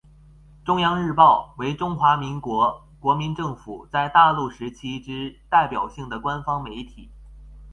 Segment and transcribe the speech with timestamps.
[0.65, 7.11] 中央日报为中华民国国民政府在大陆时期之代表性的官方媒体。